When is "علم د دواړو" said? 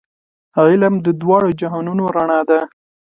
0.63-1.49